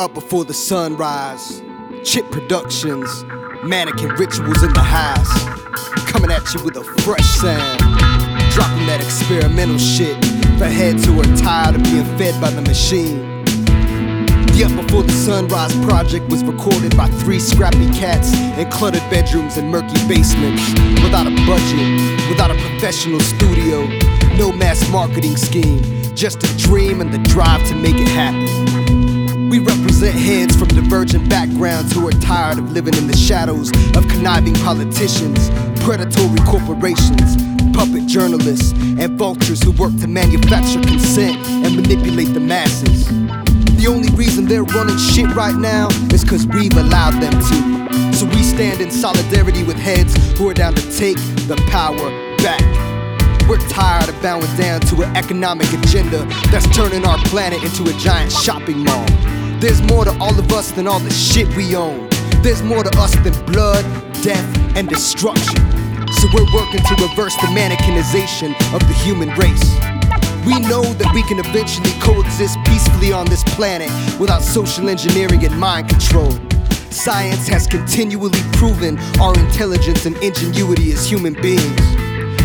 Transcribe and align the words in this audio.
Up 0.00 0.12
before 0.12 0.44
the 0.44 0.52
sunrise, 0.52 1.60
CHiTT 2.02 2.28
productions, 2.32 3.08
mannequin 3.62 4.08
rituals 4.16 4.64
in 4.64 4.72
the 4.72 4.82
house. 4.82 5.30
Coming 6.10 6.32
at 6.32 6.52
you 6.52 6.64
with 6.64 6.76
a 6.76 6.82
fresh 7.02 7.24
sound. 7.24 7.78
Dropping 8.50 8.86
that 8.88 9.00
experimental 9.00 9.78
shit 9.78 10.16
for 10.58 10.66
heads 10.66 11.04
who 11.04 11.20
are 11.20 11.36
tired 11.36 11.76
of 11.76 11.84
being 11.84 12.04
fed 12.18 12.40
by 12.40 12.50
the 12.50 12.62
machine. 12.62 13.44
The 14.54 14.66
Up 14.66 14.84
Before 14.84 15.04
the 15.04 15.12
Sunrise 15.12 15.74
project 15.84 16.28
was 16.28 16.42
recorded 16.42 16.96
by 16.96 17.06
three 17.22 17.38
scrappy 17.38 17.86
cats 17.94 18.34
in 18.58 18.68
cluttered 18.70 19.08
bedrooms 19.10 19.58
and 19.58 19.70
murky 19.70 19.94
basements. 20.08 20.62
Without 21.04 21.28
a 21.28 21.34
budget, 21.46 22.28
without 22.28 22.50
a 22.50 22.54
professional 22.54 23.20
studio, 23.20 23.86
no 24.38 24.50
mass 24.50 24.90
marketing 24.90 25.36
scheme, 25.36 25.80
just 26.16 26.42
a 26.42 26.56
dream 26.58 27.00
and 27.00 27.14
the 27.14 27.18
drive 27.30 27.64
to 27.68 27.76
make 27.76 27.94
it 27.94 28.08
happen. 28.08 28.94
We 29.50 29.60
represent 29.60 29.83
heads 30.12 30.56
from 30.56 30.68
divergent 30.68 31.28
backgrounds 31.30 31.92
who 31.92 32.06
are 32.06 32.12
tired 32.12 32.58
of 32.58 32.72
living 32.72 32.94
in 32.94 33.06
the 33.06 33.16
shadows 33.16 33.70
of 33.96 34.06
conniving 34.08 34.54
politicians, 34.54 35.50
predatory 35.80 36.38
corporations, 36.46 37.36
puppet 37.72 38.06
journalists, 38.06 38.72
and 38.72 39.18
vultures 39.18 39.62
who 39.62 39.72
work 39.72 39.96
to 40.00 40.06
manufacture 40.06 40.80
consent 40.82 41.36
and 41.64 41.76
manipulate 41.76 42.32
the 42.34 42.40
masses. 42.40 43.06
The 43.76 43.86
only 43.88 44.10
reason 44.16 44.46
they're 44.46 44.64
running 44.64 44.98
shit 44.98 45.34
right 45.34 45.54
now 45.54 45.88
is 46.12 46.24
cause 46.24 46.46
we've 46.46 46.76
allowed 46.76 47.20
them 47.20 47.32
to. 47.32 48.16
So 48.16 48.26
we 48.26 48.42
stand 48.42 48.80
in 48.80 48.90
solidarity 48.90 49.62
with 49.62 49.76
heads 49.76 50.14
who 50.38 50.48
are 50.48 50.54
down 50.54 50.74
to 50.74 50.82
take 50.96 51.16
the 51.48 51.56
power 51.70 52.10
back. 52.38 52.62
We're 53.48 53.58
tired 53.68 54.08
of 54.08 54.20
bowing 54.22 54.56
down 54.56 54.80
to 54.80 55.02
an 55.02 55.14
economic 55.16 55.70
agenda 55.72 56.24
that's 56.50 56.66
turning 56.74 57.04
our 57.04 57.18
planet 57.24 57.62
into 57.62 57.82
a 57.84 57.98
giant 57.98 58.32
shopping 58.32 58.78
mall. 58.82 59.04
There's 59.64 59.80
more 59.80 60.04
to 60.04 60.14
all 60.18 60.38
of 60.38 60.52
us 60.52 60.72
than 60.72 60.86
all 60.86 61.00
the 61.00 61.10
shit 61.10 61.48
we 61.56 61.74
own. 61.74 62.06
There's 62.42 62.62
more 62.62 62.84
to 62.84 62.98
us 62.98 63.14
than 63.24 63.32
blood, 63.46 63.82
death, 64.22 64.76
and 64.76 64.86
destruction. 64.86 65.56
So 66.12 66.28
we're 66.34 66.52
working 66.52 66.80
to 66.80 66.94
reverse 67.00 67.34
the 67.36 67.48
mannequinization 67.48 68.52
of 68.74 68.80
the 68.86 68.92
human 68.92 69.30
race. 69.40 69.64
We 70.44 70.60
know 70.68 70.82
that 70.82 71.10
we 71.14 71.22
can 71.22 71.38
eventually 71.38 71.92
coexist 71.98 72.58
peacefully 72.66 73.14
on 73.14 73.24
this 73.24 73.42
planet 73.56 73.88
without 74.20 74.42
social 74.42 74.90
engineering 74.90 75.42
and 75.46 75.58
mind 75.58 75.88
control. 75.88 76.30
Science 76.90 77.48
has 77.48 77.66
continually 77.66 78.42
proven 78.52 78.98
our 79.18 79.32
intelligence 79.38 80.04
and 80.04 80.14
ingenuity 80.18 80.92
as 80.92 81.08
human 81.08 81.32
beings. 81.40 81.80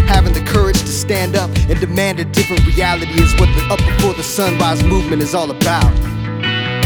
Having 0.08 0.36
the 0.36 0.46
courage 0.48 0.80
to 0.80 0.88
stand 0.88 1.36
up 1.36 1.50
and 1.68 1.78
demand 1.82 2.22
a 2.22 2.24
different 2.24 2.66
reality 2.66 3.12
is 3.22 3.34
what 3.34 3.54
the 3.58 3.68
Up 3.74 3.80
Before 3.80 4.14
the 4.14 4.24
Sunrise 4.24 4.82
movement 4.86 5.22
is 5.22 5.36
all 5.36 5.52
about. 5.52 6.19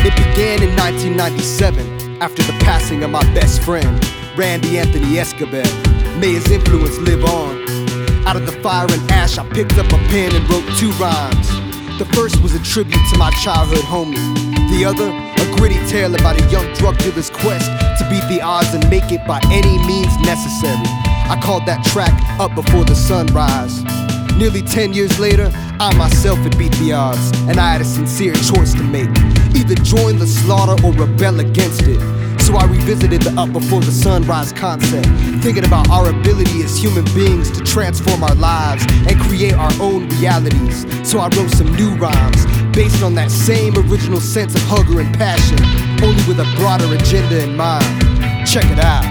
It 0.05 0.11
began 0.17 0.61
in 0.61 0.75
1997 0.75 2.21
after 2.21 2.43
the 2.43 2.51
passing 2.59 3.03
of 3.03 3.11
my 3.11 3.23
best 3.33 3.63
friend, 3.63 4.03
Randy 4.37 4.77
Anthony 4.77 5.17
Escobar. 5.17 5.63
May 6.19 6.33
his 6.33 6.51
influence 6.51 6.97
live 6.97 7.23
on. 7.23 7.63
Out 8.27 8.35
of 8.35 8.45
the 8.45 8.51
fire 8.61 8.85
and 8.91 9.11
ash, 9.11 9.37
I 9.37 9.47
picked 9.51 9.77
up 9.77 9.87
a 9.87 9.97
pen 10.11 10.35
and 10.35 10.43
wrote 10.49 10.67
two 10.75 10.91
rhymes. 10.99 11.47
The 11.99 12.05
first 12.11 12.43
was 12.43 12.53
a 12.53 12.61
tribute 12.63 12.99
to 13.13 13.17
my 13.17 13.31
childhood 13.43 13.85
homie. 13.85 14.19
The 14.75 14.83
other, 14.83 15.07
a 15.07 15.57
gritty 15.57 15.79
tale 15.87 16.13
about 16.13 16.35
a 16.35 16.51
young 16.51 16.67
drug 16.73 16.97
dealer's 16.97 17.29
quest 17.29 17.71
to 17.99 18.07
beat 18.09 18.27
the 18.27 18.41
odds 18.41 18.73
and 18.73 18.83
make 18.89 19.09
it 19.09 19.25
by 19.25 19.39
any 19.51 19.77
means 19.87 20.11
necessary. 20.19 20.83
I 21.31 21.39
called 21.41 21.65
that 21.67 21.81
track 21.85 22.11
Up 22.41 22.53
Before 22.55 22.83
the 22.83 22.93
Sunrise. 22.95 23.83
Nearly 24.35 24.63
10 24.63 24.91
years 24.91 25.17
later, 25.17 25.49
I 25.79 25.93
myself 25.97 26.39
had 26.39 26.57
beat 26.57 26.71
the 26.73 26.93
odds, 26.93 27.31
and 27.47 27.59
I 27.59 27.73
had 27.73 27.81
a 27.81 27.85
sincere 27.85 28.33
choice 28.33 28.73
to 28.73 28.83
make 28.83 29.09
either 29.55 29.75
join 29.75 30.17
the 30.19 30.27
slaughter 30.27 30.75
or 30.85 30.93
rebel 30.93 31.39
against 31.39 31.83
it. 31.83 31.99
So 32.41 32.55
I 32.55 32.65
revisited 32.65 33.21
the 33.21 33.39
Up 33.39 33.53
Before 33.53 33.81
the 33.81 33.91
Sunrise 33.91 34.51
concept, 34.51 35.07
thinking 35.41 35.65
about 35.65 35.89
our 35.89 36.09
ability 36.09 36.61
as 36.63 36.77
human 36.77 37.05
beings 37.15 37.49
to 37.51 37.63
transform 37.63 38.23
our 38.23 38.35
lives 38.35 38.85
and 39.07 39.19
create 39.21 39.53
our 39.53 39.71
own 39.79 40.09
realities. 40.19 40.85
So 41.09 41.19
I 41.19 41.29
wrote 41.35 41.51
some 41.51 41.73
new 41.75 41.95
rhymes 41.95 42.45
based 42.75 43.01
on 43.01 43.15
that 43.15 43.31
same 43.31 43.77
original 43.77 44.19
sense 44.19 44.55
of 44.55 44.61
hunger 44.63 44.99
and 44.99 45.15
passion, 45.17 45.57
only 46.03 46.23
with 46.27 46.39
a 46.39 46.55
broader 46.57 46.93
agenda 46.93 47.43
in 47.43 47.55
mind. 47.55 47.85
Check 48.45 48.65
it 48.65 48.79
out. 48.79 49.05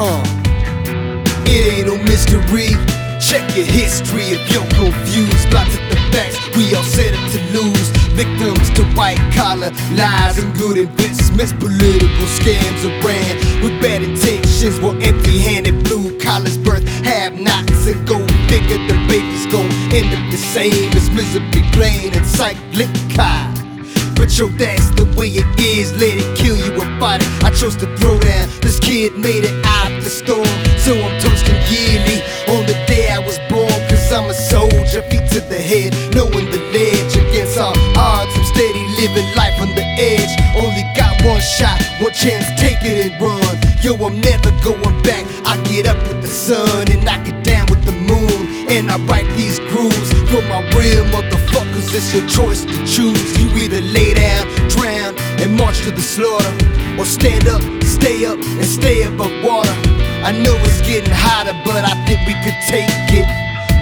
Uh. 0.00 0.44
It 1.46 1.72
ain't 1.72 1.86
no 1.86 1.96
mystery. 2.02 2.93
Check 3.24 3.56
your 3.56 3.64
history 3.64 4.36
if 4.36 4.52
you're 4.52 4.68
confused. 4.76 5.48
Blinded 5.48 5.80
the 5.88 5.96
facts, 6.12 6.36
we 6.54 6.74
all 6.74 6.82
set 6.84 7.14
up 7.14 7.24
to 7.32 7.40
lose. 7.56 7.88
Victims 8.12 8.68
to 8.76 8.84
white 8.92 9.18
collar 9.32 9.72
lies 9.96 10.38
and 10.38 10.54
good 10.58 10.76
investments. 10.76 11.54
Political 11.54 12.28
scams 12.36 12.84
are 12.84 13.06
ran 13.06 13.62
with 13.62 13.80
bad 13.80 14.02
intentions. 14.02 14.78
While 14.78 15.00
empty 15.02 15.38
handed 15.38 15.84
blue 15.84 16.18
collars 16.20 16.58
birth 16.58 16.86
have 17.02 17.40
nots 17.40 17.86
and 17.86 18.06
go 18.06 18.18
figure 18.46 18.76
the 18.88 18.96
babies 19.08 19.46
gon' 19.46 19.72
end 19.90 20.12
up 20.12 20.30
the 20.30 20.36
same 20.36 20.92
as 20.92 21.08
misery, 21.08 21.64
plain 21.72 22.12
and 22.12 22.26
cyclic. 22.26 23.63
But 24.16 24.36
yo, 24.38 24.48
that's 24.48 24.90
the 24.90 25.04
way 25.16 25.28
it 25.28 25.60
is. 25.60 25.92
Let 25.92 26.14
it 26.16 26.36
kill 26.36 26.56
you 26.56 26.74
fight 27.04 27.22
it. 27.22 27.44
I 27.44 27.50
chose 27.50 27.76
to 27.76 27.86
throw 27.98 28.18
down. 28.18 28.48
This 28.62 28.78
kid 28.80 29.18
made 29.18 29.44
it 29.44 29.56
out 29.66 29.90
the 30.02 30.10
storm. 30.10 30.56
So 30.84 30.92
I'm 30.96 31.14
toasting 31.20 31.60
yearly 31.72 32.18
on 32.54 32.62
the 32.70 32.76
day 32.86 33.10
I 33.10 33.18
was 33.18 33.38
born. 33.52 33.78
Cause 33.88 34.12
I'm 34.12 34.28
a 34.30 34.34
soldier, 34.34 35.02
feet 35.10 35.26
to 35.34 35.40
the 35.52 35.60
head, 35.70 35.92
knowing 36.14 36.46
the 36.54 36.60
ledge 36.72 37.14
against 37.16 37.58
all 37.58 37.76
odds. 37.96 38.32
I'm 38.38 38.44
steady 38.54 38.84
living 39.00 39.28
life 39.36 39.56
on 39.60 39.70
the 39.74 39.86
edge. 39.98 40.32
Only 40.56 40.84
got 40.96 41.12
one 41.24 41.40
shot, 41.40 41.76
one 42.00 42.12
chance, 42.12 42.46
take 42.60 42.80
it 42.82 42.96
and 43.06 43.14
run. 43.20 43.54
Yo, 43.84 43.92
I'm 44.06 44.20
never 44.20 44.50
going 44.62 44.96
back. 45.02 45.24
I 45.44 45.60
get 45.68 45.86
up 45.86 46.00
with 46.08 46.22
the 46.22 46.28
sun 46.28 46.90
and 46.90 47.08
I 47.08 47.22
get 47.24 47.44
down 47.44 47.66
with 47.68 47.84
the 47.84 47.92
moon. 47.92 48.40
And 48.74 48.90
I 48.90 48.96
write 49.06 49.28
these 49.36 49.58
grooves 49.70 50.10
for 50.30 50.42
my 50.48 50.60
real 50.76 51.04
motherfuckers. 51.14 51.92
It's 51.94 52.12
your 52.14 52.26
choice 52.28 52.64
to 52.64 52.78
choose. 52.86 53.33
Either 53.56 53.80
lay 53.80 54.14
down, 54.14 54.46
drown, 54.68 55.14
and 55.40 55.56
march 55.56 55.82
to 55.82 55.90
the 55.90 56.02
slaughter, 56.02 56.52
or 56.98 57.04
stand 57.04 57.48
up, 57.48 57.62
stay 57.82 58.24
up, 58.26 58.38
and 58.38 58.66
stay 58.66 59.02
above 59.02 59.32
water. 59.42 59.74
I 60.24 60.32
know 60.32 60.54
it's 60.66 60.80
getting 60.82 61.12
hotter, 61.12 61.54
but 61.64 61.84
I 61.84 61.94
think 62.06 62.20
we 62.26 62.34
could 62.42 62.58
take 62.66 62.90
it. 63.12 63.28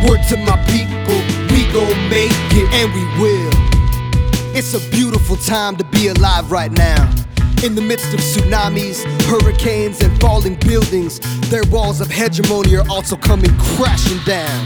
Word 0.07 0.21
to 0.29 0.37
my 0.39 0.59
people, 0.67 1.19
we 1.55 1.65
gon' 1.73 1.97
make 2.11 2.33
it, 2.53 2.69
and 2.75 2.93
we 2.93 3.05
will. 3.21 3.51
It's 4.55 4.75
a 4.75 4.91
beautiful 4.91 5.37
time 5.37 5.77
to 5.77 5.85
be 5.85 6.09
alive 6.09 6.51
right 6.51 6.71
now. 6.73 7.11
In 7.65 7.75
the 7.75 7.81
midst 7.81 8.13
of 8.13 8.21
tsunamis, 8.21 9.05
hurricanes, 9.23 10.01
and 10.03 10.21
falling 10.21 10.57
buildings, 10.57 11.21
their 11.49 11.63
walls 11.71 12.01
of 12.01 12.11
hegemony 12.11 12.77
are 12.77 12.89
also 12.91 13.17
coming 13.17 13.57
crashing 13.57 14.19
down. 14.27 14.65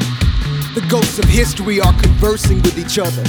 The 0.74 0.84
ghosts 0.88 1.18
of 1.18 1.26
history 1.26 1.80
are 1.80 1.92
conversing 2.00 2.62
with 2.62 2.78
each 2.78 2.98
other. 2.98 3.22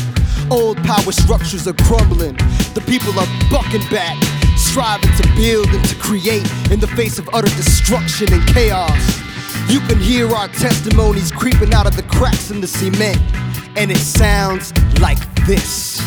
Old 0.49 0.77
power 0.83 1.11
structures 1.11 1.67
are 1.67 1.73
crumbling. 1.73 2.35
The 2.73 2.83
people 2.87 3.19
are 3.19 3.27
bucking 3.51 3.87
back, 3.89 4.15
striving 4.55 5.11
to 5.17 5.27
build 5.35 5.67
and 5.67 5.83
to 5.85 5.95
create 5.95 6.49
in 6.71 6.79
the 6.79 6.87
face 6.95 7.19
of 7.19 7.29
utter 7.33 7.53
destruction 7.57 8.31
and 8.31 8.47
chaos. 8.47 9.19
You 9.69 9.81
can 9.81 9.99
hear 9.99 10.29
our 10.29 10.47
testimonies 10.47 11.31
creeping 11.31 11.73
out 11.73 11.85
of 11.85 11.97
the 11.97 12.03
cracks 12.03 12.49
in 12.49 12.61
the 12.61 12.67
cement, 12.67 13.19
and 13.75 13.91
it 13.91 13.97
sounds 13.97 14.71
like 14.99 15.19
this. 15.45 16.01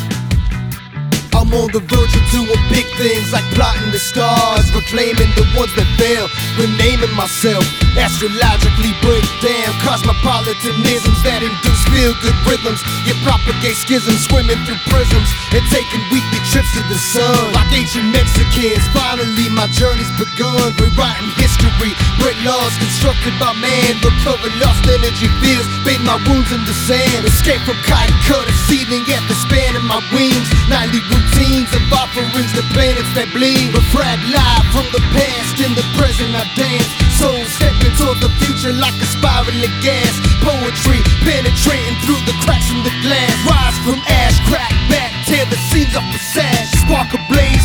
I'm 1.50 1.66
on 1.66 1.72
the 1.74 1.82
verge 1.82 2.14
of 2.14 2.22
doing 2.30 2.62
big 2.70 2.86
things 2.94 3.34
like 3.34 3.42
plotting 3.58 3.90
the 3.90 3.98
stars, 3.98 4.70
reclaiming 4.70 5.34
the 5.34 5.42
ones 5.58 5.74
that 5.74 5.88
fail, 5.98 6.30
renaming 6.54 7.10
myself, 7.18 7.66
astrologically 7.98 8.94
break 9.02 9.26
down 9.42 9.74
cosmopolitanisms 9.82 11.18
that 11.26 11.42
induce 11.42 11.82
feel 11.90 12.14
good 12.22 12.38
rhythms. 12.46 12.78
You 13.02 13.18
propagate 13.26 13.74
schisms, 13.74 14.30
swimming 14.30 14.62
through 14.62 14.78
prisms, 14.94 15.26
and 15.50 15.66
taking 15.74 15.98
weekly 16.14 16.38
trips 16.54 16.70
to 16.78 16.86
the 16.86 16.94
sun. 16.94 17.50
Like 17.50 17.74
ancient 17.74 18.14
Mexicans, 18.14 18.86
finally 18.94 19.50
my 19.50 19.66
journey's 19.74 20.10
begun. 20.14 20.70
Rewriting 20.78 21.34
history, 21.34 21.59
break 21.80 22.36
laws 22.44 22.76
constructed 22.76 23.32
by 23.40 23.56
man, 23.56 23.96
recover 24.04 24.52
lost 24.60 24.84
energy 24.84 25.28
fields, 25.40 25.64
bathe 25.80 26.04
my 26.04 26.20
wounds 26.28 26.52
in 26.52 26.60
the 26.68 26.76
sand, 26.84 27.24
escape 27.24 27.60
from 27.64 27.80
cotton 27.88 28.12
cutter, 28.28 28.52
seething 28.68 29.00
at 29.08 29.24
the 29.28 29.36
span 29.48 29.72
of 29.76 29.84
my 29.88 30.00
wings. 30.12 30.48
Nightly 30.68 31.00
routines 31.08 31.72
of 31.72 31.82
offerings 31.88 32.52
to 32.52 32.62
planets 32.76 33.08
that 33.16 33.32
bleed. 33.32 33.72
Refract 33.72 34.20
live 34.28 34.66
from 34.76 34.86
the 34.92 35.00
past, 35.16 35.56
in 35.64 35.72
the 35.72 35.86
present 35.96 36.36
I 36.36 36.44
dance. 36.52 36.90
Soul 37.16 37.40
stepping 37.48 37.94
toward 37.96 38.20
the 38.20 38.32
future 38.44 38.76
like 38.76 38.96
a 39.00 39.08
spiraling 39.08 39.72
gas. 39.80 40.12
Poetry 40.44 41.00
penetrating 41.24 41.96
through 42.04 42.20
the 42.28 42.36
cracks 42.44 42.68
in 42.68 42.84
the 42.84 42.92
glass. 43.00 43.32
Rise 43.48 43.78
from 43.84 44.00
ash, 44.04 44.36
crack 44.48 44.72
back, 44.92 45.12
tear 45.24 45.44
the 45.48 45.56
seams 45.72 45.96
off 45.96 46.06
the 46.12 46.20
sash. 46.20 46.76
Spark 46.84 47.12
a 47.16 47.20
blaze, 47.28 47.59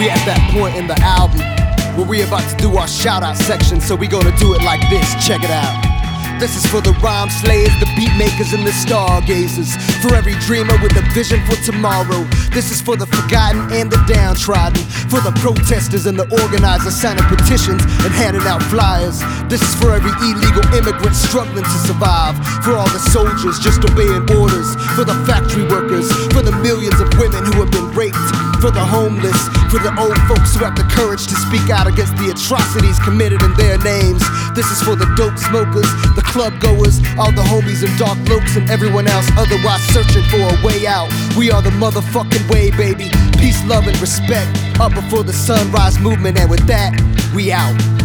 We 0.00 0.08
at 0.08 0.24
that 0.24 0.40
point 0.56 0.80
in 0.80 0.88
the 0.88 0.96
album 1.04 1.44
where 1.92 2.08
we 2.08 2.24
about 2.24 2.48
to 2.48 2.56
do 2.56 2.72
our 2.80 2.88
shout 2.88 3.20
out 3.20 3.36
section, 3.36 3.84
so 3.84 3.92
we 3.92 4.08
gonna 4.08 4.32
do 4.40 4.56
it 4.56 4.64
like 4.64 4.80
this. 4.88 5.04
Check 5.20 5.44
it 5.44 5.52
out. 5.52 5.76
This 6.40 6.56
is 6.56 6.64
for 6.72 6.80
the 6.80 6.96
rhyme 7.04 7.28
slayers, 7.28 7.68
the 7.84 7.90
beat 8.00 8.08
makers, 8.16 8.56
and 8.56 8.64
the 8.64 8.72
stargazers. 8.72 9.76
For 10.00 10.16
every 10.16 10.32
dreamer 10.48 10.72
with 10.80 10.96
a 10.96 11.04
vision 11.12 11.44
for 11.44 11.52
tomorrow. 11.68 12.24
This 12.48 12.72
is 12.72 12.80
for 12.80 12.96
the 12.96 13.04
forgotten 13.04 13.68
and 13.76 13.92
the 13.92 14.00
downtrodden. 14.08 14.80
For 15.12 15.20
the 15.20 15.36
protesters 15.36 16.08
and 16.08 16.16
the 16.16 16.24
organizers 16.32 16.96
signing 16.96 17.28
petitions 17.28 17.84
and 17.84 18.12
handing 18.16 18.48
out 18.48 18.64
flyers. 18.72 19.20
This 19.52 19.60
is 19.60 19.76
for 19.76 19.92
every 19.92 20.16
illegal 20.24 20.64
immigrant 20.72 21.12
struggling 21.12 21.68
to 21.68 21.78
survive. 21.84 22.40
For 22.64 22.72
all 22.72 22.88
the 22.88 23.04
soldiers 23.12 23.60
just 23.60 23.84
obeying 23.84 24.24
orders. 24.32 24.72
For 24.96 25.04
the 25.04 25.20
factory 25.28 25.68
workers. 25.68 26.08
For 26.32 26.40
the 26.40 26.56
millions 26.64 26.96
of 27.04 27.12
women 27.20 27.44
who 27.52 27.60
have 27.60 27.68
been 27.68 27.92
raped. 27.92 28.39
For 28.60 28.70
the 28.70 28.84
homeless. 28.84 29.40
For 29.72 29.80
the 29.80 29.88
old 29.96 30.18
folks 30.28 30.54
who 30.54 30.64
have 30.64 30.76
the 30.76 30.84
courage 30.92 31.26
to 31.28 31.34
speak 31.34 31.70
out 31.70 31.86
against 31.86 32.12
the 32.16 32.28
atrocities 32.28 32.98
committed 33.00 33.42
in 33.42 33.54
their 33.54 33.78
names. 33.78 34.20
This 34.52 34.66
is 34.70 34.82
for 34.82 34.96
the 34.96 35.08
dope 35.16 35.38
smokers, 35.38 35.88
the 36.12 36.20
club 36.26 36.60
goers, 36.60 37.00
all 37.16 37.32
the 37.32 37.40
homies 37.48 37.80
and 37.86 37.96
dark 37.98 38.18
blokes, 38.26 38.56
and 38.56 38.68
everyone 38.68 39.08
else 39.08 39.24
otherwise 39.38 39.80
searching 39.96 40.24
for 40.28 40.44
a 40.44 40.58
way 40.60 40.86
out. 40.86 41.08
We 41.38 41.50
are 41.50 41.62
the 41.62 41.70
motherfucking 41.70 42.50
way, 42.52 42.70
baby. 42.70 43.08
Peace, 43.38 43.64
love, 43.64 43.86
and 43.86 43.98
respect. 43.98 44.50
Up 44.78 44.92
before 44.92 45.22
the 45.22 45.32
sunrise 45.32 45.98
movement, 45.98 46.38
and 46.38 46.50
with 46.50 46.66
that, 46.66 46.92
we 47.34 47.52
out. 47.52 47.99